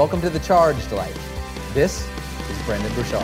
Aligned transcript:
Welcome 0.00 0.22
to 0.22 0.30
the 0.30 0.38
Charged 0.38 0.92
Life. 0.92 1.74
This 1.74 2.08
is 2.48 2.62
Brendon 2.64 2.90
Burchard. 2.94 3.20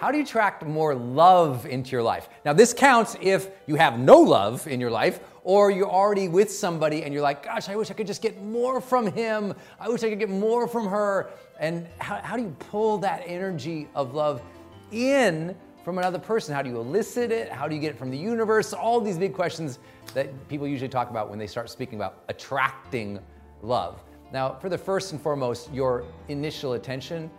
How 0.00 0.10
do 0.10 0.16
you 0.16 0.24
attract 0.24 0.66
more 0.66 0.96
love 0.96 1.66
into 1.66 1.92
your 1.92 2.02
life? 2.02 2.28
Now, 2.44 2.52
this 2.52 2.74
counts 2.74 3.14
if 3.20 3.48
you 3.68 3.76
have 3.76 3.96
no 3.96 4.18
love 4.18 4.66
in 4.66 4.80
your 4.80 4.90
life 4.90 5.20
or 5.44 5.70
you're 5.70 5.88
already 5.88 6.26
with 6.26 6.50
somebody 6.50 7.04
and 7.04 7.14
you're 7.14 7.22
like, 7.22 7.44
gosh, 7.44 7.68
I 7.68 7.76
wish 7.76 7.92
I 7.92 7.94
could 7.94 8.08
just 8.08 8.22
get 8.22 8.42
more 8.42 8.80
from 8.80 9.06
him. 9.06 9.54
I 9.78 9.88
wish 9.88 10.02
I 10.02 10.10
could 10.10 10.18
get 10.18 10.30
more 10.30 10.66
from 10.66 10.88
her. 10.88 11.30
And 11.60 11.86
how, 11.98 12.16
how 12.24 12.36
do 12.36 12.42
you 12.42 12.56
pull 12.58 12.98
that 12.98 13.22
energy 13.24 13.86
of 13.94 14.14
love 14.14 14.42
in 14.90 15.54
from 15.84 15.98
another 15.98 16.18
person? 16.18 16.56
How 16.56 16.62
do 16.62 16.70
you 16.70 16.80
elicit 16.80 17.30
it? 17.30 17.52
How 17.52 17.68
do 17.68 17.76
you 17.76 17.80
get 17.80 17.90
it 17.90 17.98
from 17.98 18.10
the 18.10 18.18
universe? 18.18 18.72
All 18.72 19.00
these 19.00 19.16
big 19.16 19.32
questions 19.32 19.78
that 20.12 20.48
people 20.48 20.66
usually 20.66 20.88
talk 20.88 21.08
about 21.08 21.30
when 21.30 21.38
they 21.38 21.46
start 21.46 21.70
speaking 21.70 21.94
about 21.94 22.24
attracting 22.28 23.20
love. 23.62 24.02
Now, 24.32 24.54
for 24.54 24.68
the 24.68 24.78
first 24.78 25.12
and 25.12 25.20
foremost, 25.20 25.72
your 25.72 26.04
initial 26.28 26.74
attention 26.74 27.30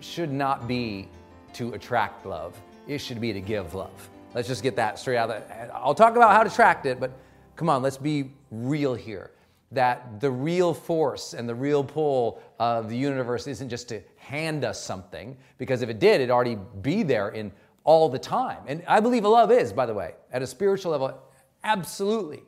should 0.00 0.32
not 0.32 0.66
be 0.66 1.08
to 1.52 1.74
attract 1.74 2.26
love, 2.26 2.60
it 2.88 2.98
should 2.98 3.20
be 3.20 3.32
to 3.32 3.40
give 3.40 3.74
love. 3.74 4.10
Let's 4.34 4.48
just 4.48 4.62
get 4.62 4.74
that 4.76 4.98
straight 4.98 5.18
out 5.18 5.30
of 5.30 5.46
the, 5.46 5.74
I'll 5.74 5.94
talk 5.94 6.16
about 6.16 6.32
how 6.32 6.42
to 6.42 6.50
attract 6.50 6.86
it, 6.86 6.98
but 6.98 7.12
come 7.54 7.68
on, 7.68 7.82
let's 7.82 7.98
be 7.98 8.30
real 8.50 8.94
here. 8.94 9.30
That 9.70 10.20
the 10.20 10.30
real 10.30 10.74
force 10.74 11.34
and 11.34 11.48
the 11.48 11.54
real 11.54 11.84
pull 11.84 12.42
of 12.58 12.88
the 12.88 12.96
universe 12.96 13.46
isn't 13.46 13.68
just 13.68 13.88
to 13.90 14.00
hand 14.16 14.64
us 14.64 14.82
something, 14.82 15.36
because 15.58 15.82
if 15.82 15.88
it 15.88 15.98
did, 15.98 16.16
it'd 16.16 16.30
already 16.30 16.58
be 16.80 17.02
there 17.02 17.28
in 17.28 17.52
all 17.84 18.08
the 18.08 18.18
time. 18.18 18.58
And 18.66 18.82
I 18.88 19.00
believe 19.00 19.24
love 19.24 19.50
is, 19.50 19.72
by 19.72 19.86
the 19.86 19.94
way, 19.94 20.14
at 20.32 20.42
a 20.42 20.46
spiritual 20.46 20.92
level, 20.92 21.18
absolutely. 21.64 22.42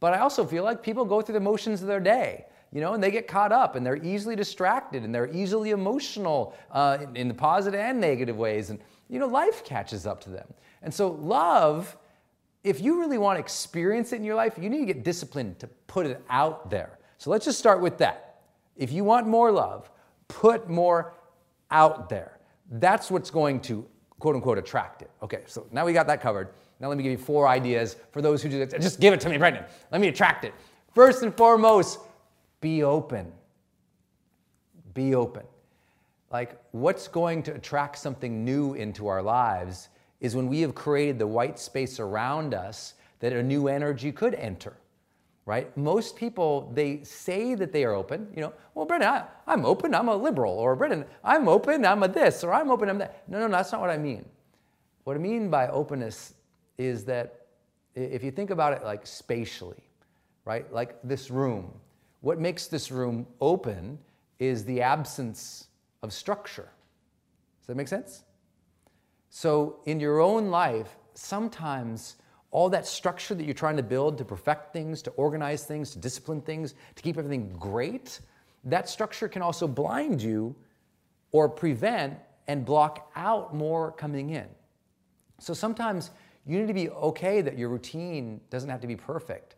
But 0.00 0.14
I 0.14 0.20
also 0.20 0.44
feel 0.44 0.64
like 0.64 0.82
people 0.82 1.04
go 1.04 1.20
through 1.20 1.34
the 1.34 1.40
motions 1.40 1.82
of 1.82 1.88
their 1.88 2.00
day 2.00 2.46
you 2.72 2.80
know, 2.80 2.94
and 2.94 3.02
they 3.02 3.10
get 3.10 3.26
caught 3.26 3.52
up 3.52 3.76
and 3.76 3.84
they're 3.84 4.02
easily 4.04 4.36
distracted 4.36 5.02
and 5.02 5.14
they're 5.14 5.32
easily 5.32 5.70
emotional 5.70 6.54
uh, 6.70 6.98
in, 7.00 7.16
in 7.16 7.28
the 7.28 7.34
positive 7.34 7.80
and 7.80 8.00
negative 8.00 8.36
ways. 8.36 8.70
And, 8.70 8.78
you 9.08 9.18
know, 9.18 9.26
life 9.26 9.64
catches 9.64 10.06
up 10.06 10.20
to 10.22 10.30
them. 10.30 10.46
And 10.82 10.92
so, 10.92 11.10
love, 11.12 11.96
if 12.62 12.80
you 12.80 13.00
really 13.00 13.18
want 13.18 13.36
to 13.36 13.40
experience 13.40 14.12
it 14.12 14.16
in 14.16 14.24
your 14.24 14.34
life, 14.34 14.58
you 14.60 14.68
need 14.68 14.80
to 14.80 14.86
get 14.86 15.02
disciplined 15.02 15.58
to 15.60 15.66
put 15.86 16.06
it 16.06 16.22
out 16.28 16.70
there. 16.70 16.98
So, 17.16 17.30
let's 17.30 17.44
just 17.44 17.58
start 17.58 17.80
with 17.80 17.98
that. 17.98 18.40
If 18.76 18.92
you 18.92 19.02
want 19.02 19.26
more 19.26 19.50
love, 19.50 19.90
put 20.28 20.68
more 20.68 21.14
out 21.70 22.08
there. 22.08 22.38
That's 22.70 23.10
what's 23.10 23.30
going 23.30 23.60
to 23.62 23.86
quote 24.18 24.34
unquote 24.34 24.58
attract 24.58 25.02
it. 25.02 25.10
Okay, 25.22 25.42
so 25.46 25.66
now 25.72 25.86
we 25.86 25.92
got 25.92 26.06
that 26.06 26.20
covered. 26.20 26.50
Now, 26.80 26.88
let 26.88 26.96
me 26.96 27.02
give 27.02 27.12
you 27.12 27.18
four 27.18 27.48
ideas 27.48 27.96
for 28.12 28.22
those 28.22 28.42
who 28.42 28.48
do 28.48 28.64
this. 28.64 28.82
Just 28.82 29.00
give 29.00 29.12
it 29.12 29.20
to 29.20 29.28
me, 29.28 29.36
Brendon. 29.36 29.64
Let 29.90 30.00
me 30.00 30.08
attract 30.08 30.44
it. 30.44 30.54
First 30.94 31.22
and 31.22 31.34
foremost, 31.36 31.98
be 32.60 32.82
open. 32.82 33.32
Be 34.94 35.14
open. 35.14 35.44
Like, 36.30 36.60
what's 36.72 37.08
going 37.08 37.42
to 37.44 37.54
attract 37.54 37.98
something 37.98 38.44
new 38.44 38.74
into 38.74 39.06
our 39.06 39.22
lives 39.22 39.88
is 40.20 40.36
when 40.36 40.48
we 40.48 40.60
have 40.60 40.74
created 40.74 41.18
the 41.18 41.26
white 41.26 41.58
space 41.58 42.00
around 42.00 42.52
us 42.52 42.94
that 43.20 43.32
a 43.32 43.42
new 43.42 43.68
energy 43.68 44.12
could 44.12 44.34
enter 44.34 44.76
right? 45.48 45.74
Most 45.78 46.14
people, 46.14 46.70
they 46.74 47.02
say 47.04 47.54
that 47.54 47.72
they 47.72 47.82
are 47.82 47.94
open. 47.94 48.28
You 48.36 48.42
know, 48.42 48.52
well, 48.74 48.84
Brendon, 48.84 49.08
I, 49.08 49.24
am 49.50 49.64
open, 49.64 49.94
I'm 49.94 50.08
a 50.08 50.14
liberal. 50.14 50.52
Or 50.52 50.76
Brendon, 50.76 51.06
I'm 51.24 51.48
open, 51.48 51.86
I'm 51.86 52.02
a 52.02 52.08
this, 52.08 52.44
or 52.44 52.52
I'm 52.52 52.70
open, 52.70 52.90
I'm 52.90 52.98
that. 52.98 53.22
No, 53.28 53.38
no, 53.38 53.46
no, 53.46 53.56
that's 53.56 53.72
not 53.72 53.80
what 53.80 53.88
I 53.88 53.96
mean. 53.96 54.26
What 55.04 55.16
I 55.16 55.20
mean 55.20 55.48
by 55.48 55.68
openness 55.68 56.34
is 56.76 57.06
that 57.06 57.46
if 57.94 58.22
you 58.22 58.30
think 58.30 58.50
about 58.50 58.74
it 58.74 58.84
like 58.84 59.06
spatially, 59.06 59.82
right? 60.44 60.70
Like 60.70 60.98
this 61.02 61.30
room, 61.30 61.72
what 62.20 62.40
makes 62.40 62.66
this 62.66 62.90
room 62.90 63.26
open 63.40 63.98
is 64.38 64.64
the 64.64 64.82
absence 64.82 65.68
of 66.02 66.12
structure. 66.12 66.68
Does 67.60 67.66
that 67.68 67.76
make 67.76 67.88
sense? 67.88 68.24
So 69.30 69.80
in 69.86 70.00
your 70.00 70.20
own 70.20 70.50
life, 70.50 70.96
sometimes 71.14 72.16
all 72.50 72.70
that 72.70 72.86
structure 72.86 73.34
that 73.34 73.44
you're 73.44 73.54
trying 73.54 73.76
to 73.76 73.82
build 73.82 74.18
to 74.18 74.24
perfect 74.24 74.72
things, 74.72 75.02
to 75.02 75.10
organize 75.12 75.64
things, 75.64 75.90
to 75.90 75.98
discipline 75.98 76.40
things, 76.40 76.74
to 76.94 77.02
keep 77.02 77.18
everything 77.18 77.54
great, 77.58 78.20
that 78.64 78.88
structure 78.88 79.28
can 79.28 79.42
also 79.42 79.68
blind 79.68 80.22
you 80.22 80.54
or 81.30 81.48
prevent 81.48 82.18
and 82.46 82.64
block 82.64 83.10
out 83.14 83.54
more 83.54 83.92
coming 83.92 84.30
in. 84.30 84.46
So 85.38 85.52
sometimes 85.52 86.10
you 86.46 86.58
need 86.58 86.68
to 86.68 86.74
be 86.74 86.88
okay 86.88 87.42
that 87.42 87.58
your 87.58 87.68
routine 87.68 88.40
doesn't 88.48 88.70
have 88.70 88.80
to 88.80 88.86
be 88.86 88.96
perfect, 88.96 89.56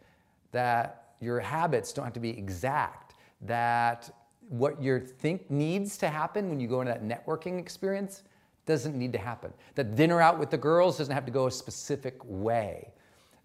that 0.50 1.09
your 1.20 1.40
habits 1.40 1.92
don't 1.92 2.04
have 2.04 2.14
to 2.14 2.20
be 2.20 2.30
exact, 2.30 3.14
that 3.42 4.10
what 4.48 4.82
you 4.82 4.98
think 4.98 5.50
needs 5.50 5.96
to 5.98 6.08
happen 6.08 6.48
when 6.48 6.58
you 6.58 6.66
go 6.66 6.80
into 6.80 6.92
that 6.92 7.04
networking 7.04 7.58
experience 7.58 8.22
doesn't 8.66 8.96
need 8.96 9.12
to 9.12 9.18
happen. 9.18 9.52
That 9.74 9.94
dinner 9.94 10.20
out 10.20 10.38
with 10.38 10.50
the 10.50 10.58
girls 10.58 10.98
doesn't 10.98 11.14
have 11.14 11.26
to 11.26 11.32
go 11.32 11.46
a 11.46 11.50
specific 11.50 12.16
way. 12.24 12.92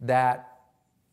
That 0.01 0.51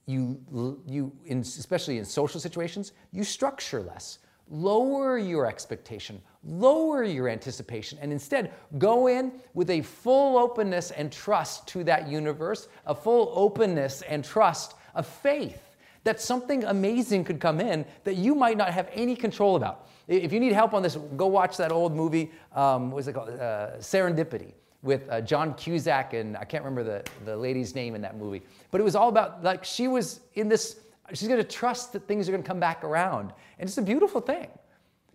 you, 0.07 0.41
you 0.87 1.13
in, 1.27 1.41
especially 1.41 1.99
in 1.99 2.05
social 2.05 2.41
situations, 2.41 2.93
you 3.13 3.25
structure 3.25 3.81
less. 3.81 4.19
Lower 4.51 5.19
your 5.19 5.47
expectation, 5.47 6.21
lower 6.45 7.05
your 7.05 7.29
anticipation, 7.29 7.99
and 8.03 8.13
instead 8.13 8.53
go 8.77 9.07
in 9.07 9.33
with 9.55 9.71
a 9.71 9.81
full 9.83 10.37
openness 10.37 10.91
and 10.91 11.11
trust 11.11 11.67
to 11.69 11.85
that 11.85 12.09
universe, 12.09 12.69
a 12.87 12.95
full 12.95 13.33
openness 13.35 14.03
and 14.03 14.25
trust 14.25 14.75
of 14.95 15.07
faith 15.07 15.72
that 16.05 16.21
something 16.21 16.65
amazing 16.65 17.25
could 17.25 17.41
come 17.41 17.61
in 17.61 17.85
that 18.05 18.17
you 18.17 18.35
might 18.35 18.57
not 18.57 18.73
have 18.73 18.89
any 18.93 19.15
control 19.15 19.57
about. 19.57 19.89
If 20.09 20.33
you 20.33 20.41
need 20.41 20.53
help 20.53 20.75
on 20.75 20.83
this, 20.83 20.97
go 21.17 21.27
watch 21.27 21.57
that 21.59 21.71
old 21.71 21.95
movie, 21.95 22.31
um, 22.55 22.91
what 22.91 22.97
was 22.97 23.09
it 23.09 23.13
called? 23.13 23.31
Uh, 23.31 23.77
Serendipity 23.79 24.53
with 24.83 25.09
uh, 25.09 25.21
John 25.21 25.55
Cusack 25.55 26.13
and 26.13 26.37
I 26.37 26.45
can't 26.45 26.65
remember 26.65 26.83
the, 26.83 27.11
the 27.25 27.37
lady's 27.37 27.75
name 27.75 27.95
in 27.95 28.03
that 28.03 28.17
movie. 28.17 28.43
But 28.71 28.81
it 28.81 28.85
was 28.85 28.97
all 28.97 29.09
about 29.09 29.43
like 29.45 29.65
she 29.65 29.87
was 29.87 30.21
in 30.35 30.49
this, 30.49 30.81
she's 31.13 31.29
gonna 31.29 31.45
trust 31.45 31.93
that 31.93 32.09
things 32.09 32.29
are 32.29 32.33
gonna 32.33 32.43
come 32.43 32.61
back 32.61 32.83
around. 32.83 33.33
And 33.59 33.69
it's 33.69 33.79
a 33.79 33.83
beautiful 33.83 34.21
thing. 34.21 34.49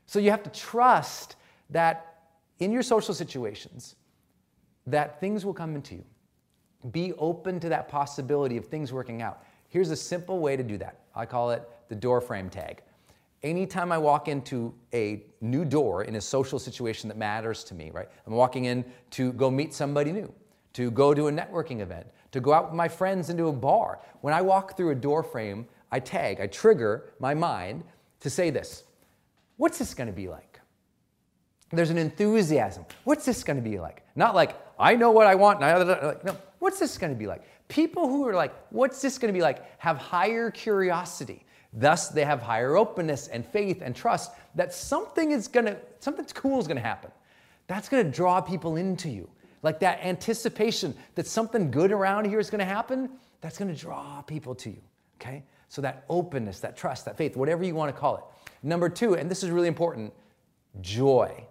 So 0.06 0.20
you 0.20 0.32
have 0.32 0.44
to 0.44 0.50
trust 0.50 1.36
that 1.70 2.22
in 2.60 2.72
your 2.72 2.82
social 2.82 3.14
situations, 3.14 3.96
that 4.88 5.20
things 5.20 5.46
will 5.46 5.54
come 5.54 5.76
into 5.76 5.96
you. 5.96 6.06
Be 6.92 7.12
open 7.18 7.60
to 7.60 7.70
that 7.70 7.90
possibility 7.90 8.56
of 8.56 8.66
things 8.66 8.94
working 8.94 9.22
out. 9.22 9.44
Here's 9.70 9.90
a 9.92 9.96
simple 9.96 10.40
way 10.40 10.56
to 10.56 10.64
do 10.64 10.78
that. 10.78 11.00
I 11.16 11.26
call 11.26 11.52
it 11.52 11.68
the 11.90 11.96
door 11.96 12.22
frame 12.22 12.50
tag. 12.50 12.82
Anytime 13.44 13.92
I 13.92 13.98
walk 13.98 14.28
into 14.28 14.74
a 14.94 15.24
new 15.42 15.64
door 15.64 16.04
in 16.04 16.16
a 16.16 16.22
social 16.22 16.58
situation 16.58 17.08
that 17.10 17.18
matters 17.18 17.64
to 17.66 17.76
me, 17.76 17.92
right? 17.92 18.10
I'm 18.26 18.34
walking 18.34 18.66
in 18.66 18.84
to 19.12 19.32
go 19.34 19.52
meet 19.52 19.74
somebody 19.74 20.12
new, 20.12 20.34
to 20.74 20.90
go 20.92 21.14
to 21.14 21.28
a 21.28 21.32
networking 21.32 21.82
event, 21.82 22.08
to 22.32 22.40
go 22.40 22.54
out 22.54 22.66
with 22.66 22.74
my 22.74 22.88
friends 22.88 23.30
into 23.30 23.48
a 23.48 23.54
bar. 23.54 24.00
When 24.22 24.34
I 24.34 24.42
walk 24.42 24.76
through 24.76 24.90
a 24.90 24.96
door 24.96 25.22
frame, 25.24 25.68
I 25.92 26.00
tag, 26.00 26.42
I 26.42 26.48
trigger 26.48 27.14
my 27.20 27.34
mind 27.34 27.84
to 28.22 28.30
say 28.30 28.50
this 28.50 28.84
What's 29.58 29.78
this 29.78 29.94
gonna 29.94 30.12
be 30.12 30.28
like? 30.28 30.60
There's 31.72 31.90
an 31.90 31.98
enthusiasm. 31.98 32.86
What's 33.04 33.26
this 33.26 33.44
gonna 33.44 33.62
be 33.62 33.80
like? 33.80 34.04
Not 34.16 34.36
like, 34.36 34.56
I 34.80 34.96
know 34.96 35.12
what 35.12 35.28
I 35.28 35.36
want. 35.36 35.62
And 35.62 35.88
Like, 35.88 36.24
no, 36.24 36.38
what's 36.60 36.80
this 36.80 36.98
gonna 36.98 37.16
be 37.16 37.28
like? 37.28 37.44
People 37.68 38.08
who 38.08 38.26
are 38.28 38.34
like, 38.34 38.54
what's 38.70 39.02
this 39.02 39.18
going 39.18 39.34
to 39.34 39.38
be 39.38 39.42
like, 39.42 39.64
have 39.80 39.98
higher 39.98 40.52
curiosity. 40.52 41.44
Thus, 41.74 42.10
they 42.10 42.24
have 42.24 42.42
higher 42.42 42.78
openness 42.78 43.28
and 43.28 43.46
faith 43.46 43.82
and 43.82 43.96
trust 43.96 44.32
that 44.56 44.74
something 44.74 45.32
is 45.32 45.48
going 45.48 45.66
to, 45.66 45.78
something 46.00 46.26
cool 46.34 46.60
is 46.60 46.68
going 46.68 46.78
to 46.78 46.84
happen. 46.84 47.12
That's 47.68 47.90
going 47.90 48.06
to 48.06 48.12
draw 48.12 48.40
people 48.40 48.78
into 48.78 49.10
you. 49.10 49.30
Like 49.64 49.80
that 49.82 50.00
anticipation 50.02 50.96
that 51.16 51.28
something 51.28 51.70
good 51.70 51.92
around 51.92 52.26
here 52.26 52.40
is 52.40 52.50
going 52.50 52.60
to 52.60 52.66
happen, 52.66 53.10
that's 53.42 53.58
going 53.58 53.74
to 53.74 53.80
draw 53.80 54.22
people 54.22 54.56
to 54.56 54.70
you. 54.70 54.82
Okay? 55.20 55.44
So 55.68 55.82
that 55.82 56.06
openness, 56.08 56.62
that 56.62 56.78
trust, 56.78 57.04
that 57.06 57.18
faith, 57.18 57.36
whatever 57.36 57.66
you 57.66 57.76
want 57.76 57.94
to 57.94 58.00
call 58.00 58.16
it. 58.16 58.24
Number 58.64 58.88
two, 58.88 59.16
and 59.16 59.30
this 59.30 59.44
is 59.44 59.50
really 59.50 59.68
important, 59.68 60.14
joy. 60.80 61.46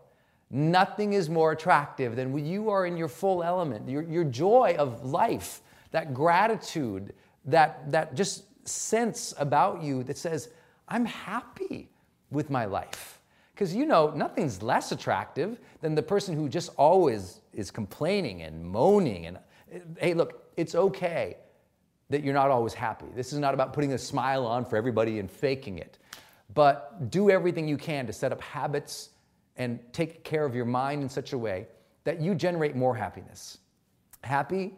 Nothing 0.50 1.12
is 1.12 1.28
more 1.28 1.52
attractive 1.52 2.16
than 2.16 2.32
when 2.32 2.46
you 2.46 2.70
are 2.70 2.86
in 2.86 2.96
your 2.96 3.08
full 3.08 3.42
element, 3.42 3.88
your, 3.88 4.02
your 4.02 4.24
joy 4.24 4.76
of 4.78 5.04
life 5.04 5.62
that 5.96 6.12
gratitude, 6.12 7.14
that, 7.46 7.90
that 7.90 8.14
just 8.14 8.44
sense 8.68 9.32
about 9.38 9.82
you 9.82 10.02
that 10.04 10.18
says, 10.18 10.50
I'm 10.88 11.04
happy 11.04 11.88
with 12.30 12.50
my 12.50 12.64
life. 12.66 13.20
Because 13.54 13.74
you 13.74 13.86
know, 13.86 14.10
nothing's 14.10 14.62
less 14.62 14.92
attractive 14.92 15.58
than 15.80 15.94
the 15.94 16.02
person 16.02 16.34
who 16.34 16.48
just 16.48 16.70
always 16.76 17.40
is 17.54 17.70
complaining 17.70 18.42
and 18.42 18.62
moaning. 18.62 19.26
And 19.26 19.38
hey, 19.98 20.12
look, 20.12 20.50
it's 20.56 20.74
okay 20.74 21.38
that 22.10 22.22
you're 22.22 22.34
not 22.34 22.50
always 22.50 22.74
happy. 22.74 23.06
This 23.14 23.32
is 23.32 23.38
not 23.38 23.54
about 23.54 23.72
putting 23.72 23.94
a 23.94 23.98
smile 23.98 24.46
on 24.46 24.64
for 24.64 24.76
everybody 24.76 25.18
and 25.18 25.30
faking 25.30 25.78
it. 25.78 25.98
But 26.52 27.10
do 27.10 27.30
everything 27.30 27.66
you 27.66 27.78
can 27.78 28.06
to 28.06 28.12
set 28.12 28.32
up 28.32 28.40
habits 28.42 29.10
and 29.56 29.78
take 29.92 30.24
care 30.24 30.44
of 30.44 30.54
your 30.54 30.64
mind 30.64 31.02
in 31.02 31.08
such 31.08 31.32
a 31.32 31.38
way 31.38 31.66
that 32.04 32.20
you 32.20 32.34
generate 32.34 32.76
more 32.76 32.94
happiness. 32.94 33.58
Happy 34.22 34.74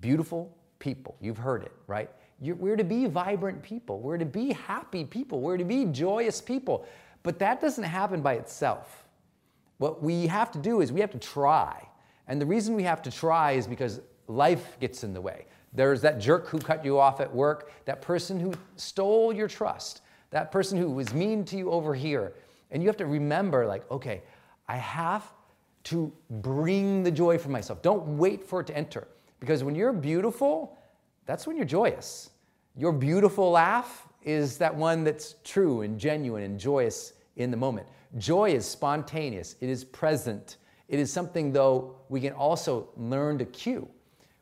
beautiful 0.00 0.54
people. 0.78 1.16
You've 1.20 1.38
heard 1.38 1.62
it, 1.62 1.72
right? 1.86 2.10
You're, 2.40 2.56
we're 2.56 2.76
to 2.76 2.84
be 2.84 3.06
vibrant 3.06 3.62
people. 3.62 4.00
We're 4.00 4.18
to 4.18 4.26
be 4.26 4.52
happy 4.52 5.04
people. 5.04 5.40
We're 5.40 5.56
to 5.56 5.64
be 5.64 5.86
joyous 5.86 6.40
people. 6.40 6.86
But 7.22 7.38
that 7.38 7.60
doesn't 7.60 7.84
happen 7.84 8.20
by 8.20 8.34
itself. 8.34 9.04
What 9.78 10.02
we 10.02 10.26
have 10.26 10.50
to 10.52 10.58
do 10.58 10.80
is 10.80 10.92
we 10.92 11.00
have 11.00 11.12
to 11.12 11.18
try. 11.18 11.88
And 12.26 12.40
the 12.40 12.46
reason 12.46 12.74
we 12.74 12.82
have 12.82 13.00
to 13.02 13.10
try 13.10 13.52
is 13.52 13.66
because 13.66 14.00
life 14.26 14.76
gets 14.80 15.04
in 15.04 15.14
the 15.14 15.20
way. 15.20 15.46
There's 15.72 16.02
that 16.02 16.18
jerk 16.18 16.48
who 16.48 16.58
cut 16.58 16.84
you 16.84 16.98
off 16.98 17.20
at 17.20 17.32
work, 17.32 17.72
that 17.86 18.02
person 18.02 18.38
who 18.38 18.52
stole 18.76 19.32
your 19.32 19.48
trust, 19.48 20.02
that 20.30 20.52
person 20.52 20.78
who 20.78 20.90
was 20.90 21.14
mean 21.14 21.44
to 21.46 21.56
you 21.56 21.70
over 21.70 21.94
here. 21.94 22.34
And 22.72 22.82
you 22.82 22.88
have 22.88 22.96
to 22.96 23.06
remember, 23.06 23.66
like, 23.66 23.88
okay, 23.90 24.22
I 24.66 24.76
have 24.76 25.30
to 25.84 26.12
bring 26.30 27.02
the 27.02 27.10
joy 27.10 27.38
for 27.38 27.50
myself. 27.50 27.82
Don't 27.82 28.18
wait 28.18 28.44
for 28.44 28.60
it 28.60 28.66
to 28.68 28.76
enter. 28.76 29.06
Because 29.38 29.62
when 29.62 29.74
you're 29.74 29.92
beautiful, 29.92 30.76
that's 31.26 31.46
when 31.46 31.56
you're 31.56 31.66
joyous. 31.66 32.30
Your 32.76 32.92
beautiful 32.92 33.50
laugh 33.50 34.08
is 34.22 34.58
that 34.58 34.74
one 34.74 35.04
that's 35.04 35.36
true 35.44 35.82
and 35.82 35.98
genuine 35.98 36.42
and 36.44 36.58
joyous 36.58 37.12
in 37.36 37.50
the 37.50 37.56
moment. 37.56 37.86
Joy 38.18 38.50
is 38.50 38.66
spontaneous, 38.66 39.56
it 39.60 39.68
is 39.68 39.84
present. 39.84 40.56
It 40.88 40.98
is 40.98 41.10
something, 41.10 41.52
though, 41.52 41.96
we 42.10 42.20
can 42.20 42.34
also 42.34 42.88
learn 42.96 43.38
to 43.38 43.46
cue. 43.46 43.88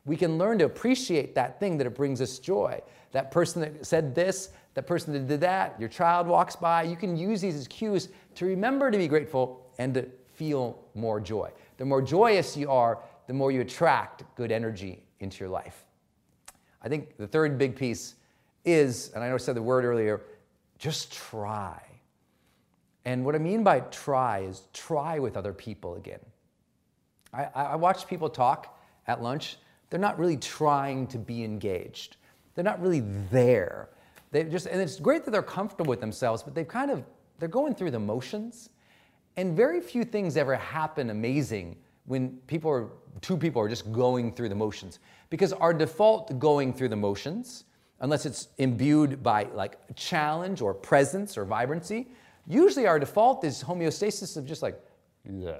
We 0.03 0.17
can 0.17 0.37
learn 0.37 0.57
to 0.59 0.65
appreciate 0.65 1.33
that 1.35 1.59
thing 1.59 1.77
that 1.77 1.87
it 1.87 1.95
brings 1.95 2.19
us 2.19 2.39
joy. 2.39 2.81
That 3.13 3.31
person 3.31 3.61
that 3.61 3.85
said 3.85 4.13
this, 4.13 4.49
that 4.73 4.87
person 4.87 5.13
that 5.13 5.27
did 5.27 5.39
that, 5.41 5.79
your 5.79 5.89
child 5.89 6.27
walks 6.27 6.55
by. 6.55 6.83
You 6.83 6.95
can 6.95 7.15
use 7.15 7.39
these 7.39 7.55
as 7.55 7.67
cues 7.67 8.09
to 8.35 8.45
remember 8.45 8.91
to 8.91 8.97
be 8.97 9.07
grateful 9.07 9.65
and 9.77 9.93
to 9.93 10.07
feel 10.35 10.79
more 10.95 11.19
joy. 11.19 11.49
The 11.77 11.85
more 11.85 12.01
joyous 12.01 12.55
you 12.57 12.69
are, 12.69 12.99
the 13.27 13.33
more 13.33 13.51
you 13.51 13.61
attract 13.61 14.23
good 14.35 14.51
energy 14.51 15.03
into 15.19 15.39
your 15.39 15.49
life. 15.49 15.85
I 16.81 16.89
think 16.89 17.17
the 17.17 17.27
third 17.27 17.57
big 17.57 17.75
piece 17.75 18.15
is, 18.65 19.11
and 19.13 19.23
I 19.23 19.27
know 19.29 19.35
I 19.35 19.37
said 19.37 19.55
the 19.55 19.61
word 19.61 19.85
earlier, 19.85 20.21
just 20.77 21.13
try. 21.13 21.81
And 23.05 23.25
what 23.25 23.35
I 23.35 23.37
mean 23.37 23.63
by 23.63 23.81
try 23.81 24.39
is 24.39 24.63
try 24.73 25.19
with 25.19 25.37
other 25.37 25.53
people 25.53 25.95
again. 25.95 26.19
I, 27.33 27.45
I 27.55 27.75
watch 27.75 28.07
people 28.07 28.29
talk 28.29 28.79
at 29.07 29.21
lunch. 29.21 29.57
They're 29.89 29.99
not 29.99 30.19
really 30.19 30.37
trying 30.37 31.07
to 31.07 31.17
be 31.17 31.43
engaged. 31.43 32.17
They're 32.55 32.63
not 32.63 32.81
really 32.81 33.01
there. 33.31 33.89
They 34.31 34.43
just, 34.43 34.67
and 34.67 34.81
it's 34.81 34.99
great 34.99 35.25
that 35.25 35.31
they're 35.31 35.41
comfortable 35.41 35.89
with 35.89 36.01
themselves, 36.01 36.43
but 36.43 36.55
they've 36.55 36.67
kind 36.67 36.91
of, 36.91 37.03
they're 37.41 37.49
going 37.49 37.75
through 37.75 37.91
the 37.91 37.99
motions. 37.99 38.69
And 39.35 39.57
very 39.57 39.81
few 39.81 40.05
things 40.05 40.37
ever 40.37 40.55
happen 40.55 41.09
amazing 41.09 41.75
when 42.05 42.37
people 42.47 42.71
are 42.71 42.87
two 43.19 43.35
people 43.35 43.61
are 43.61 43.67
just 43.67 43.91
going 43.91 44.31
through 44.31 44.47
the 44.47 44.55
motions. 44.55 44.99
Because 45.29 45.51
our 45.51 45.73
default 45.73 46.39
going 46.39 46.73
through 46.73 46.87
the 46.87 46.95
motions, 46.95 47.65
unless 47.99 48.25
it's 48.25 48.47
imbued 48.57 49.21
by 49.21 49.49
like 49.53 49.77
challenge 49.95 50.61
or 50.61 50.73
presence 50.73 51.37
or 51.37 51.43
vibrancy, 51.43 52.07
Usually 52.47 52.87
our 52.87 52.99
default 52.99 53.43
is 53.43 53.63
homeostasis 53.63 54.37
of 54.37 54.45
just 54.45 54.61
like, 54.61 54.79
yeah. 55.29 55.57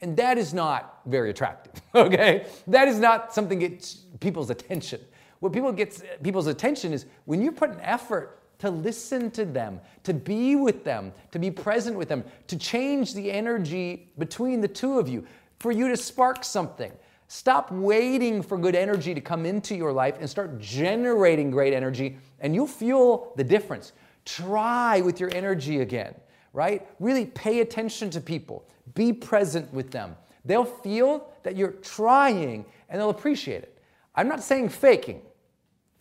And 0.00 0.16
that 0.16 0.38
is 0.38 0.54
not 0.54 1.00
very 1.06 1.30
attractive, 1.30 1.80
okay? 1.94 2.46
That 2.66 2.88
is 2.88 2.98
not 2.98 3.34
something 3.34 3.58
that 3.58 3.68
gets 3.68 3.94
people's 4.18 4.50
attention. 4.50 5.00
What 5.40 5.52
people 5.52 5.72
gets 5.72 6.02
people's 6.22 6.46
attention 6.46 6.92
is 6.92 7.06
when 7.24 7.42
you 7.42 7.52
put 7.52 7.70
an 7.70 7.80
effort 7.80 8.39
to 8.60 8.70
listen 8.70 9.30
to 9.32 9.44
them, 9.44 9.80
to 10.04 10.14
be 10.14 10.54
with 10.54 10.84
them, 10.84 11.12
to 11.32 11.38
be 11.38 11.50
present 11.50 11.96
with 11.96 12.08
them, 12.08 12.24
to 12.46 12.56
change 12.56 13.14
the 13.14 13.30
energy 13.30 14.08
between 14.18 14.60
the 14.60 14.68
two 14.68 14.98
of 14.98 15.08
you, 15.08 15.26
for 15.58 15.72
you 15.72 15.88
to 15.88 15.96
spark 15.96 16.44
something. 16.44 16.92
Stop 17.28 17.70
waiting 17.70 18.42
for 18.42 18.58
good 18.58 18.74
energy 18.74 19.14
to 19.14 19.20
come 19.20 19.46
into 19.46 19.74
your 19.74 19.92
life 19.92 20.16
and 20.18 20.28
start 20.28 20.58
generating 20.58 21.50
great 21.50 21.72
energy, 21.72 22.18
and 22.40 22.54
you'll 22.54 22.66
feel 22.66 23.32
the 23.36 23.44
difference. 23.44 23.92
Try 24.24 25.00
with 25.00 25.20
your 25.20 25.34
energy 25.34 25.80
again, 25.80 26.14
right? 26.52 26.86
Really 26.98 27.26
pay 27.26 27.60
attention 27.60 28.10
to 28.10 28.20
people, 28.20 28.68
be 28.94 29.12
present 29.12 29.72
with 29.72 29.90
them. 29.90 30.16
They'll 30.44 30.64
feel 30.64 31.32
that 31.42 31.56
you're 31.56 31.72
trying 31.72 32.64
and 32.88 33.00
they'll 33.00 33.10
appreciate 33.10 33.62
it. 33.62 33.82
I'm 34.14 34.28
not 34.28 34.42
saying 34.42 34.70
faking, 34.70 35.22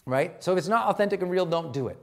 right? 0.05 0.43
So 0.43 0.51
if 0.53 0.57
it's 0.57 0.67
not 0.67 0.87
authentic 0.87 1.21
and 1.21 1.29
real, 1.29 1.45
don't 1.45 1.71
do 1.71 1.87
it. 1.87 1.97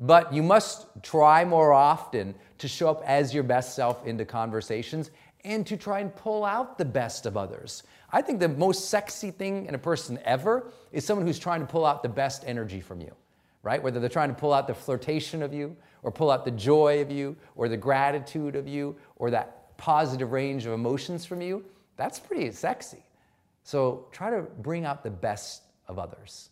But 0.00 0.32
you 0.32 0.42
must 0.42 0.86
try 1.02 1.44
more 1.44 1.72
often 1.72 2.34
to 2.58 2.68
show 2.68 2.88
up 2.88 3.02
as 3.06 3.32
your 3.32 3.44
best 3.44 3.74
self 3.74 4.06
into 4.06 4.24
conversations 4.24 5.10
and 5.44 5.66
to 5.66 5.76
try 5.76 6.00
and 6.00 6.14
pull 6.14 6.44
out 6.44 6.78
the 6.78 6.84
best 6.84 7.26
of 7.26 7.36
others. 7.36 7.82
I 8.10 8.22
think 8.22 8.40
the 8.40 8.48
most 8.48 8.88
sexy 8.88 9.30
thing 9.30 9.66
in 9.66 9.74
a 9.74 9.78
person 9.78 10.18
ever 10.24 10.70
is 10.92 11.04
someone 11.04 11.26
who's 11.26 11.38
trying 11.38 11.60
to 11.60 11.66
pull 11.66 11.84
out 11.84 12.02
the 12.02 12.08
best 12.08 12.44
energy 12.46 12.80
from 12.80 13.00
you, 13.00 13.12
right? 13.62 13.82
Whether 13.82 14.00
they're 14.00 14.08
trying 14.08 14.30
to 14.30 14.34
pull 14.34 14.52
out 14.52 14.66
the 14.66 14.74
flirtation 14.74 15.42
of 15.42 15.52
you, 15.52 15.76
or 16.02 16.10
pull 16.10 16.30
out 16.30 16.44
the 16.44 16.50
joy 16.50 17.00
of 17.00 17.10
you, 17.10 17.36
or 17.56 17.68
the 17.68 17.76
gratitude 17.76 18.56
of 18.56 18.68
you, 18.68 18.96
or 19.16 19.30
that 19.30 19.76
positive 19.76 20.32
range 20.32 20.66
of 20.66 20.72
emotions 20.72 21.24
from 21.24 21.40
you, 21.40 21.64
that's 21.96 22.18
pretty 22.18 22.50
sexy. 22.52 23.04
So 23.62 24.06
try 24.12 24.30
to 24.30 24.42
bring 24.42 24.84
out 24.84 25.02
the 25.02 25.10
best 25.10 25.62
of 25.88 25.98
others. 25.98 26.50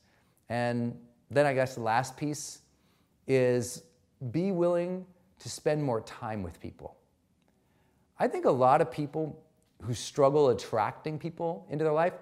And 0.49 0.99
then 1.31 1.47
I 1.47 1.55
guess 1.55 1.75
the 1.75 1.83
last 1.83 2.17
piece 2.17 2.61
is 3.27 3.85
be 4.31 4.53
willing 4.53 5.07
to 5.39 5.49
spend 5.49 5.83
more 5.83 6.01
time 6.03 6.43
with 6.43 6.61
people. 6.61 6.97
I 8.19 8.29
think 8.29 8.45
a 8.45 8.51
lot 8.51 8.81
of 8.81 8.91
people 8.91 9.43
who 9.83 9.95
struggle 9.95 10.51
attracting 10.51 11.19
people 11.19 11.67
into 11.71 11.85
their 11.85 11.93
life 11.93 12.15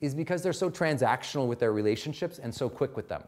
is 0.00 0.14
because 0.14 0.42
they're 0.42 0.52
so 0.52 0.68
transactional 0.68 1.46
with 1.46 1.58
their 1.58 1.72
relationships 1.72 2.38
and 2.38 2.54
so 2.54 2.68
quick 2.68 2.96
with 2.96 3.08
them. 3.08 3.22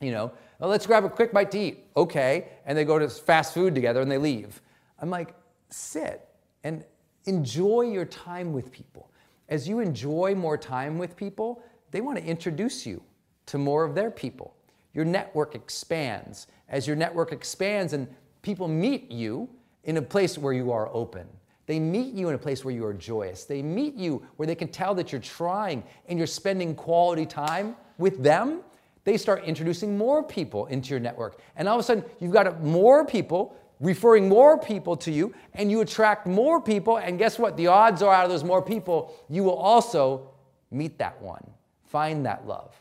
You 0.00 0.12
know, 0.12 0.32
well, 0.58 0.70
let's 0.70 0.86
grab 0.86 1.04
a 1.04 1.10
quick 1.10 1.32
bite 1.32 1.50
to 1.50 1.58
eat. 1.58 1.84
Okay. 1.96 2.48
And 2.64 2.76
they 2.76 2.84
go 2.84 2.98
to 2.98 3.08
fast 3.08 3.52
food 3.52 3.74
together 3.74 4.00
and 4.00 4.10
they 4.10 4.16
leave. 4.16 4.62
I'm 4.98 5.10
like, 5.10 5.34
sit 5.68 6.26
and 6.64 6.84
enjoy 7.26 7.82
your 7.82 8.06
time 8.06 8.52
with 8.52 8.72
people. 8.72 9.10
As 9.48 9.68
you 9.68 9.80
enjoy 9.80 10.34
more 10.34 10.56
time 10.56 10.96
with 10.96 11.16
people, 11.16 11.62
they 11.90 12.00
want 12.00 12.16
to 12.18 12.24
introduce 12.24 12.86
you 12.86 13.02
to 13.46 13.58
more 13.58 13.84
of 13.84 13.94
their 13.94 14.10
people. 14.10 14.54
Your 14.94 15.04
network 15.04 15.54
expands. 15.54 16.46
As 16.68 16.86
your 16.86 16.96
network 16.96 17.32
expands 17.32 17.92
and 17.92 18.08
people 18.42 18.68
meet 18.68 19.10
you 19.10 19.48
in 19.84 19.96
a 19.96 20.02
place 20.02 20.38
where 20.38 20.52
you 20.52 20.72
are 20.72 20.88
open, 20.92 21.26
they 21.66 21.78
meet 21.78 22.14
you 22.14 22.28
in 22.28 22.34
a 22.34 22.38
place 22.38 22.64
where 22.64 22.74
you 22.74 22.84
are 22.84 22.92
joyous. 22.92 23.44
They 23.44 23.62
meet 23.62 23.94
you 23.94 24.26
where 24.36 24.46
they 24.46 24.56
can 24.56 24.68
tell 24.68 24.94
that 24.96 25.12
you're 25.12 25.20
trying 25.20 25.84
and 26.08 26.18
you're 26.18 26.26
spending 26.26 26.74
quality 26.74 27.26
time 27.26 27.76
with 27.98 28.22
them. 28.22 28.62
They 29.04 29.16
start 29.16 29.44
introducing 29.44 29.96
more 29.96 30.22
people 30.22 30.66
into 30.66 30.90
your 30.90 31.00
network. 31.00 31.40
And 31.56 31.68
all 31.68 31.76
of 31.76 31.80
a 31.80 31.84
sudden, 31.84 32.04
you've 32.18 32.32
got 32.32 32.62
more 32.62 33.06
people 33.06 33.56
referring 33.80 34.28
more 34.28 34.58
people 34.58 34.94
to 34.94 35.10
you, 35.10 35.34
and 35.54 35.70
you 35.70 35.80
attract 35.80 36.26
more 36.26 36.60
people. 36.60 36.98
And 36.98 37.18
guess 37.18 37.38
what? 37.38 37.56
The 37.56 37.66
odds 37.66 38.02
are 38.02 38.12
out 38.12 38.24
of 38.24 38.30
those 38.30 38.44
more 38.44 38.62
people, 38.62 39.14
you 39.28 39.42
will 39.42 39.56
also 39.56 40.30
meet 40.70 40.98
that 40.98 41.20
one, 41.20 41.44
find 41.86 42.24
that 42.26 42.46
love. 42.46 42.74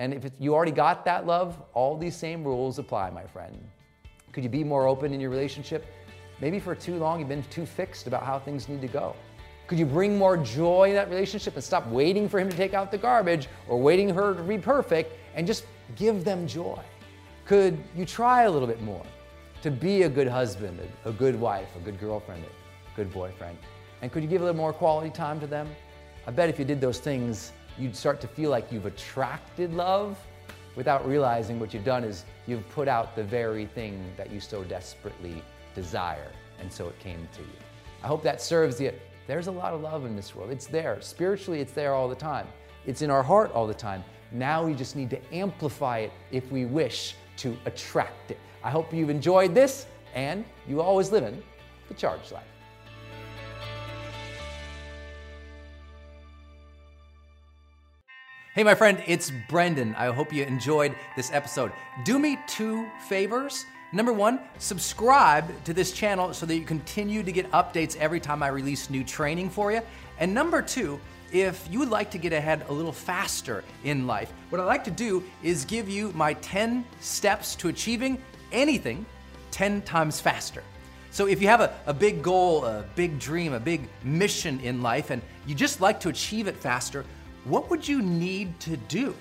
And 0.00 0.14
if 0.14 0.24
you 0.38 0.54
already 0.54 0.72
got 0.72 1.04
that 1.04 1.26
love, 1.26 1.62
all 1.74 1.94
these 1.94 2.16
same 2.16 2.42
rules 2.42 2.78
apply, 2.78 3.10
my 3.10 3.26
friend. 3.26 3.62
Could 4.32 4.42
you 4.42 4.48
be 4.48 4.64
more 4.64 4.86
open 4.88 5.12
in 5.12 5.20
your 5.20 5.28
relationship? 5.28 5.84
Maybe 6.40 6.58
for 6.58 6.74
too 6.74 6.96
long 6.96 7.20
you've 7.20 7.28
been 7.28 7.42
too 7.44 7.66
fixed 7.66 8.06
about 8.06 8.22
how 8.22 8.38
things 8.38 8.66
need 8.66 8.80
to 8.80 8.88
go. 8.88 9.14
Could 9.66 9.78
you 9.78 9.84
bring 9.84 10.16
more 10.16 10.38
joy 10.38 10.88
in 10.88 10.94
that 10.94 11.10
relationship 11.10 11.54
and 11.54 11.62
stop 11.62 11.86
waiting 11.88 12.30
for 12.30 12.40
him 12.40 12.48
to 12.48 12.56
take 12.56 12.72
out 12.72 12.90
the 12.90 12.96
garbage 12.96 13.46
or 13.68 13.78
waiting 13.78 14.08
for 14.08 14.28
her 14.28 14.34
to 14.34 14.42
be 14.42 14.56
perfect 14.56 15.12
and 15.34 15.46
just 15.46 15.66
give 15.96 16.24
them 16.24 16.46
joy? 16.46 16.80
Could 17.44 17.78
you 17.94 18.06
try 18.06 18.44
a 18.44 18.50
little 18.50 18.68
bit 18.68 18.80
more 18.80 19.04
to 19.60 19.70
be 19.70 20.04
a 20.04 20.08
good 20.08 20.28
husband, 20.28 20.80
a, 21.04 21.12
good 21.12 21.38
wife, 21.38 21.68
a 21.76 21.80
good 21.80 22.00
girlfriend, 22.00 22.42
a 22.42 22.96
good 22.96 23.12
boyfriend? 23.12 23.58
And 24.00 24.10
could 24.10 24.22
you 24.22 24.30
give 24.30 24.40
a 24.40 24.46
little 24.46 24.56
more 24.56 24.72
quality 24.72 25.10
time 25.10 25.38
to 25.40 25.46
them? 25.46 25.68
I 26.26 26.30
bet 26.30 26.48
if 26.48 26.58
you 26.58 26.64
did 26.64 26.80
those 26.80 27.00
things, 27.00 27.52
you'd 27.80 27.96
start 27.96 28.20
to 28.20 28.28
feel 28.28 28.50
like 28.50 28.70
you've 28.70 28.86
attracted 28.86 29.72
love 29.72 30.18
without 30.76 31.06
realizing 31.08 31.58
what 31.58 31.72
you've 31.72 31.84
done 31.84 32.04
is 32.04 32.24
you've 32.46 32.68
put 32.70 32.88
out 32.88 33.16
the 33.16 33.24
very 33.24 33.66
thing 33.66 34.04
that 34.16 34.30
you 34.30 34.38
so 34.38 34.62
desperately 34.64 35.42
desire, 35.74 36.30
and 36.60 36.70
so 36.72 36.88
it 36.88 36.98
came 36.98 37.26
to 37.32 37.40
you. 37.40 37.58
I 38.02 38.06
hope 38.06 38.22
that 38.22 38.40
serves 38.40 38.80
you. 38.80 38.92
There's 39.26 39.46
a 39.46 39.52
lot 39.52 39.72
of 39.72 39.80
love 39.80 40.04
in 40.04 40.14
this 40.14 40.34
world. 40.34 40.50
It's 40.50 40.66
there. 40.66 41.00
Spiritually, 41.00 41.60
it's 41.60 41.72
there 41.72 41.94
all 41.94 42.08
the 42.08 42.14
time. 42.14 42.46
It's 42.86 43.02
in 43.02 43.10
our 43.10 43.22
heart 43.22 43.52
all 43.52 43.66
the 43.66 43.74
time. 43.74 44.04
Now 44.32 44.64
we 44.64 44.74
just 44.74 44.96
need 44.96 45.10
to 45.10 45.34
amplify 45.34 45.98
it 45.98 46.12
if 46.30 46.50
we 46.50 46.66
wish 46.66 47.14
to 47.38 47.56
attract 47.66 48.30
it. 48.30 48.38
I 48.62 48.70
hope 48.70 48.92
you've 48.92 49.10
enjoyed 49.10 49.54
this 49.54 49.86
and 50.14 50.44
you 50.68 50.80
always 50.80 51.10
live 51.12 51.24
in 51.24 51.42
the 51.88 51.94
charged 51.94 52.32
life. 52.32 52.44
Hey, 58.52 58.64
my 58.64 58.74
friend, 58.74 59.00
it's 59.06 59.30
Brendon. 59.48 59.94
I 59.94 60.06
hope 60.06 60.32
you 60.32 60.42
enjoyed 60.42 60.96
this 61.14 61.30
episode. 61.32 61.70
Do 62.02 62.18
me 62.18 62.36
two 62.48 62.84
favors. 63.06 63.64
Number 63.92 64.12
one, 64.12 64.40
subscribe 64.58 65.62
to 65.62 65.72
this 65.72 65.92
channel 65.92 66.34
so 66.34 66.46
that 66.46 66.56
you 66.56 66.64
continue 66.64 67.22
to 67.22 67.30
get 67.30 67.48
updates 67.52 67.96
every 67.98 68.18
time 68.18 68.42
I 68.42 68.48
release 68.48 68.90
new 68.90 69.04
training 69.04 69.50
for 69.50 69.70
you. 69.70 69.82
And 70.18 70.34
number 70.34 70.62
two, 70.62 70.98
if 71.30 71.64
you 71.70 71.78
would 71.78 71.90
like 71.90 72.10
to 72.10 72.18
get 72.18 72.32
ahead 72.32 72.66
a 72.68 72.72
little 72.72 72.90
faster 72.90 73.62
in 73.84 74.08
life, 74.08 74.32
what 74.48 74.60
I 74.60 74.64
like 74.64 74.82
to 74.82 74.90
do 74.90 75.22
is 75.44 75.64
give 75.64 75.88
you 75.88 76.10
my 76.16 76.32
10 76.34 76.84
steps 76.98 77.54
to 77.54 77.68
achieving 77.68 78.20
anything 78.50 79.06
10 79.52 79.82
times 79.82 80.18
faster. 80.18 80.64
So 81.12 81.28
if 81.28 81.40
you 81.40 81.46
have 81.46 81.60
a, 81.60 81.78
a 81.86 81.94
big 81.94 82.20
goal, 82.20 82.64
a 82.64 82.84
big 82.96 83.20
dream, 83.20 83.52
a 83.52 83.60
big 83.60 83.88
mission 84.02 84.58
in 84.58 84.82
life, 84.82 85.10
and 85.10 85.22
you 85.46 85.54
just 85.54 85.80
like 85.80 86.00
to 86.00 86.08
achieve 86.08 86.48
it 86.48 86.56
faster, 86.56 87.04
what 87.44 87.70
would 87.70 87.86
you 87.86 88.02
need 88.02 88.58
to 88.60 88.76
do? 88.76 89.14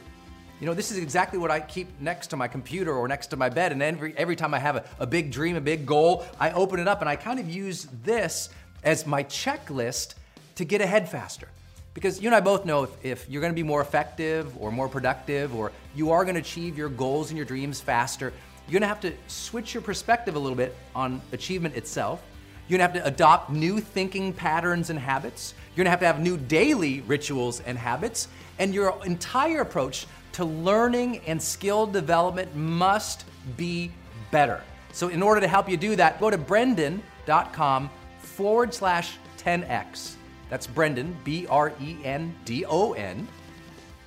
You 0.60 0.66
know, 0.66 0.74
this 0.74 0.92
is 0.92 0.98
exactly 0.98 1.40
what 1.40 1.52
I 1.52 1.62
keep 1.62 1.88
next 2.02 2.28
to 2.28 2.38
my 2.38 2.48
computer 2.48 2.94
or 2.94 3.08
next 3.08 3.28
to 3.28 3.38
my 3.38 3.48
bed. 3.48 3.72
And 3.72 3.82
every, 3.82 4.14
every 4.18 4.36
time 4.36 4.54
I 4.54 4.60
have 4.60 4.76
a, 4.76 4.86
a 5.00 5.08
big 5.08 5.32
dream, 5.32 5.56
a 5.56 5.62
big 5.62 5.86
goal, 5.86 6.26
I 6.38 6.52
open 6.52 6.80
it 6.80 6.88
up 6.88 7.00
and 7.00 7.10
I 7.10 7.16
kind 7.16 7.40
of 7.40 7.50
use 7.50 7.88
this 8.04 8.50
as 8.84 9.06
my 9.06 9.24
checklist 9.24 10.16
to 10.56 10.66
get 10.66 10.82
ahead 10.82 11.08
faster. 11.08 11.48
Because 11.94 12.22
you 12.22 12.28
and 12.28 12.36
I 12.36 12.42
both 12.42 12.66
know 12.66 12.84
if, 12.84 13.06
if 13.06 13.30
you're 13.30 13.42
gonna 13.42 13.54
be 13.54 13.64
more 13.64 13.82
effective 13.82 14.56
or 14.62 14.72
more 14.72 14.90
productive 14.90 15.56
or 15.56 15.72
you 15.96 16.12
are 16.12 16.26
gonna 16.26 16.40
achieve 16.40 16.78
your 16.78 16.90
goals 16.90 17.30
and 17.30 17.38
your 17.38 17.46
dreams 17.46 17.80
faster, 17.80 18.34
you're 18.68 18.80
gonna 18.80 18.88
have 18.88 19.02
to 19.02 19.14
switch 19.28 19.74
your 19.74 19.82
perspective 19.82 20.36
a 20.36 20.40
little 20.40 20.58
bit 20.58 20.76
on 20.94 21.22
achievement 21.32 21.76
itself. 21.76 22.22
You're 22.68 22.78
gonna 22.78 22.92
have 22.92 23.02
to 23.02 23.08
adopt 23.08 23.50
new 23.50 23.80
thinking 23.80 24.34
patterns 24.34 24.90
and 24.90 25.00
habits. 25.00 25.54
You're 25.76 25.84
gonna 25.84 25.92
have 25.92 26.00
to 26.00 26.06
have 26.06 26.20
new 26.20 26.38
daily 26.38 27.02
rituals 27.02 27.62
and 27.62 27.78
habits. 27.78 28.28
And 28.58 28.74
your 28.74 28.98
entire 29.06 29.62
approach 29.62 30.06
to 30.34 30.46
learning 30.46 31.22
and 31.28 31.42
skill 31.42 31.86
development 31.86 32.56
must 32.56 33.26
be 33.58 33.92
better. 34.32 34.62
So, 34.92 35.08
in 35.10 35.22
order 35.22 35.42
to 35.42 35.48
help 35.48 35.70
you 35.70 35.78
do 35.78 35.96
that, 35.96 36.20
go 36.20 36.30
to 36.30 36.38
brendon.com 36.38 37.90
forward 38.20 38.74
slash 38.74 39.18
10x. 39.38 40.16
That's 40.50 40.68
Brendon, 40.68 41.16
B 41.24 41.46
R 41.48 41.72
E 41.82 41.98
N 42.04 42.36
D 42.46 42.66
O 42.66 42.94
N, 42.94 43.28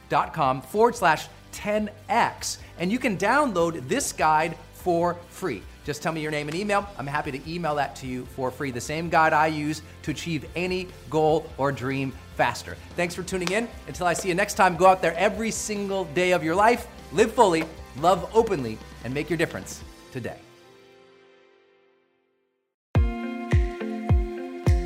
dot 0.08 0.34
com 0.34 0.60
forward 0.60 0.96
slash 0.96 1.28
10x. 1.52 2.58
And 2.78 2.90
you 2.90 2.98
can 2.98 3.16
download 3.16 3.88
this 3.88 4.12
guide 4.12 4.56
for 4.74 5.16
free. 5.28 5.62
Just 5.84 6.02
tell 6.02 6.12
me 6.12 6.20
your 6.20 6.30
name 6.30 6.48
and 6.48 6.56
email. 6.56 6.88
I'm 6.96 7.06
happy 7.06 7.32
to 7.32 7.50
email 7.50 7.74
that 7.74 7.96
to 7.96 8.06
you 8.06 8.24
for 8.26 8.50
free. 8.50 8.70
The 8.70 8.80
same 8.80 9.08
guide 9.08 9.32
I 9.32 9.48
use 9.48 9.82
to 10.02 10.10
achieve 10.12 10.44
any 10.54 10.88
goal 11.10 11.50
or 11.58 11.72
dream 11.72 12.12
faster. 12.36 12.76
Thanks 12.96 13.14
for 13.14 13.22
tuning 13.22 13.50
in. 13.50 13.68
Until 13.88 14.06
I 14.06 14.12
see 14.12 14.28
you 14.28 14.34
next 14.34 14.54
time, 14.54 14.76
go 14.76 14.86
out 14.86 15.02
there 15.02 15.14
every 15.16 15.50
single 15.50 16.04
day 16.06 16.32
of 16.32 16.44
your 16.44 16.54
life, 16.54 16.86
live 17.12 17.32
fully, 17.32 17.64
love 17.98 18.30
openly, 18.34 18.78
and 19.04 19.12
make 19.12 19.28
your 19.28 19.36
difference 19.36 19.82
today. 20.12 20.38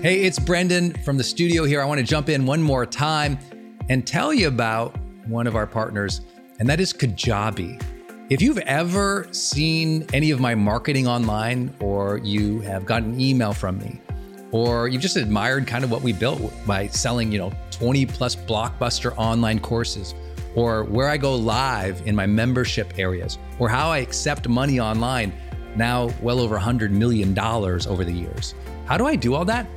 Hey, 0.02 0.22
it's 0.22 0.38
Brendon 0.38 0.92
from 1.04 1.16
the 1.16 1.24
studio 1.24 1.64
here. 1.64 1.82
I 1.82 1.84
want 1.84 1.98
to 1.98 2.06
jump 2.06 2.28
in 2.28 2.46
one 2.46 2.62
more 2.62 2.86
time 2.86 3.38
and 3.88 4.06
tell 4.06 4.32
you 4.32 4.46
about 4.46 4.96
one 5.26 5.46
of 5.46 5.56
our 5.56 5.66
partners, 5.66 6.20
and 6.60 6.68
that 6.68 6.80
is 6.80 6.92
Kajabi. 6.92 7.95
If 8.28 8.42
you've 8.42 8.58
ever 8.58 9.28
seen 9.30 10.04
any 10.12 10.32
of 10.32 10.40
my 10.40 10.56
marketing 10.56 11.06
online, 11.06 11.72
or 11.78 12.18
you 12.18 12.58
have 12.62 12.84
gotten 12.84 13.14
an 13.14 13.20
email 13.20 13.52
from 13.52 13.78
me, 13.78 14.00
or 14.50 14.88
you've 14.88 15.00
just 15.00 15.16
admired 15.16 15.68
kind 15.68 15.84
of 15.84 15.92
what 15.92 16.02
we 16.02 16.12
built 16.12 16.52
by 16.66 16.88
selling, 16.88 17.30
you 17.30 17.38
know, 17.38 17.52
20 17.70 18.04
plus 18.06 18.34
blockbuster 18.34 19.16
online 19.16 19.60
courses, 19.60 20.12
or 20.56 20.82
where 20.82 21.08
I 21.08 21.16
go 21.16 21.36
live 21.36 22.04
in 22.04 22.16
my 22.16 22.26
membership 22.26 22.98
areas, 22.98 23.38
or 23.60 23.68
how 23.68 23.90
I 23.90 23.98
accept 23.98 24.48
money 24.48 24.80
online, 24.80 25.32
now 25.76 26.10
well 26.20 26.40
over 26.40 26.58
$100 26.58 26.90
million 26.90 27.38
over 27.38 28.04
the 28.04 28.12
years. 28.12 28.56
How 28.86 28.98
do 28.98 29.06
I 29.06 29.14
do 29.14 29.34
all 29.34 29.44
that? 29.44 29.68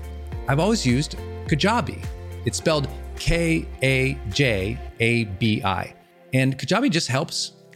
I've 0.47 0.59
always 0.59 0.83
used 0.83 1.17
Kajabi. 1.45 2.03
It's 2.45 2.57
spelled 2.57 2.87
K 3.15 3.67
A 3.83 4.17
J 4.31 4.79
A 4.99 5.25
B 5.25 5.61
I. 5.63 5.93
And 6.33 6.57
Kajabi 6.57 6.89
just 6.89 7.09
helps 7.09 7.51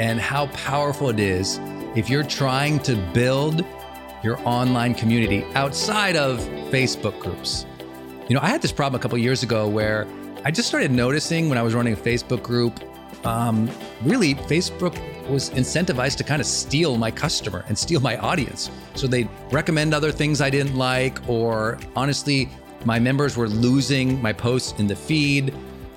and 0.00 0.20
how 0.20 0.46
powerful 0.48 1.10
it 1.10 1.20
is 1.20 1.60
if 1.94 2.10
you're 2.10 2.24
trying 2.24 2.80
to 2.80 2.96
build 3.12 3.64
your 4.24 4.40
online 4.48 4.94
community 4.94 5.44
outside 5.54 6.16
of 6.16 6.40
Facebook 6.72 7.16
groups. 7.20 7.66
You 8.28 8.34
know, 8.34 8.40
I 8.42 8.48
had 8.48 8.62
this 8.62 8.72
problem 8.72 8.98
a 8.98 9.02
couple 9.02 9.16
years 9.18 9.42
ago 9.42 9.68
where 9.68 10.08
I 10.44 10.50
just 10.50 10.68
started 10.68 10.90
noticing 10.90 11.48
when 11.48 11.58
I 11.58 11.62
was 11.62 11.74
running 11.74 11.92
a 11.92 11.96
Facebook 11.96 12.42
group 12.42 12.80
um, 13.24 13.70
really, 14.02 14.34
Facebook 14.34 14.98
was 15.28 15.50
incentivized 15.50 16.16
to 16.16 16.24
kind 16.24 16.40
of 16.40 16.46
steal 16.46 16.96
my 16.96 17.10
customer 17.10 17.64
and 17.68 17.76
steal 17.76 18.00
my 18.00 18.16
audience. 18.16 18.70
So 18.94 19.06
they'd 19.06 19.28
recommend 19.50 19.92
other 19.92 20.10
things 20.10 20.40
I 20.40 20.50
didn't 20.50 20.76
like, 20.76 21.18
or 21.28 21.78
honestly, 21.94 22.48
my 22.84 22.98
members 22.98 23.36
were 23.36 23.48
losing 23.48 24.20
my 24.22 24.32
posts 24.32 24.78
in 24.78 24.86
the 24.86 24.96
feed. 24.96 25.54